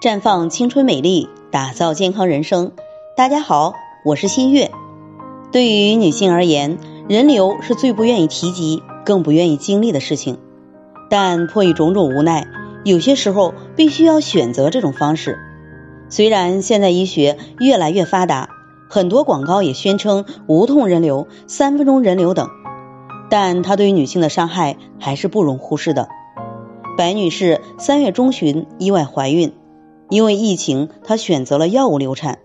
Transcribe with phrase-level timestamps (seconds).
[0.00, 2.70] 绽放青春美丽，打造健康人生。
[3.16, 3.74] 大家好，
[4.04, 4.70] 我是新月。
[5.50, 6.78] 对于女性而言，
[7.08, 10.38] 人流是最不愿意提及、更不愿意经历的事情。
[11.10, 12.46] 但迫于种种无奈，
[12.84, 15.36] 有些时候必须要选择这种方式。
[16.08, 18.50] 虽然现在医学越来越发达，
[18.88, 22.48] 很多广告也宣称无痛人流、三分钟人流等，
[23.28, 26.08] 但它对于女性的伤害还是不容忽视的。
[26.96, 29.52] 白女士三月中旬意外怀孕。
[30.10, 32.38] 因为疫情，她选择了药物流产，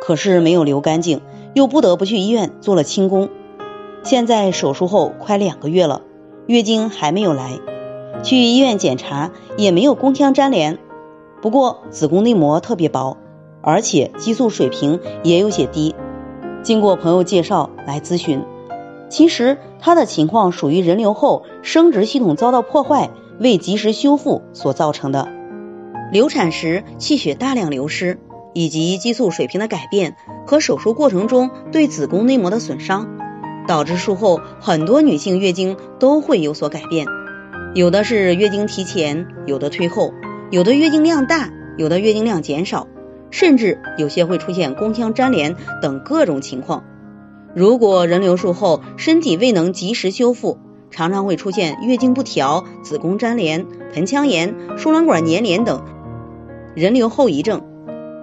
[0.00, 1.22] 可是没有流干净，
[1.54, 3.28] 又不得不去医院做了清宫。
[4.02, 6.02] 现在手术后快两个月了，
[6.46, 7.58] 月经还没有来，
[8.22, 10.78] 去医院检查也没有宫腔粘连，
[11.40, 13.16] 不过子宫内膜特别薄，
[13.62, 15.94] 而且激素水平也有些低。
[16.62, 18.44] 经过朋友介绍来咨询，
[19.08, 25.37] 其实她的情况属于人流后生殖系统遭到破坏，未及时修复所造成的。
[26.10, 28.18] 流产时气血大量流失，
[28.54, 33.08] 以及激素水平的改变和手术过程中对子宫内膜的损伤，
[33.66, 37.06] 导致术后很多女性月经都会有所改变，
[37.74, 40.12] 有的是月经提前，有的推后，
[40.50, 42.86] 有的月经量大，有的月经量减少，
[43.30, 46.84] 甚至有些会出现宫腔粘连等各种情况。
[47.54, 50.58] 如果人流术后身体未能及时修复，
[50.90, 55.84] 常常会出现月经不调、子宫粘连、盆腔炎、输卵管粘连等。
[56.78, 57.64] 人流后遗症，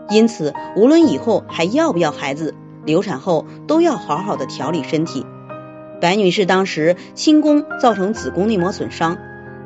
[0.09, 5.25] 因此无论以后还要不要孩子，流产后都要好好的调理身体。
[5.99, 9.17] 白女士当时清宫造成子宫内膜损伤，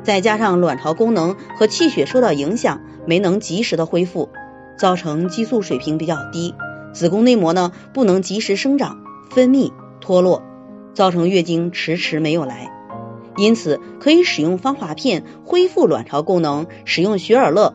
[0.02, 4.28] 再加上卵巢功能和气血受到影响，没能及时的恢复，
[4.76, 6.56] 造成激素水平比较低，
[6.92, 10.42] 子宫内膜呢不能及时生长、分泌、脱落，
[10.94, 12.72] 造成月经迟迟没有来。
[13.36, 17.74] 因此可以使用芳华片恢复卵巢功能，使用雪尔乐。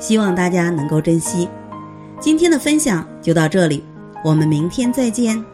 [0.00, 1.48] 希望大家能够珍惜，
[2.18, 3.84] 今天的分享就到这里，
[4.24, 5.44] 我们明天再见。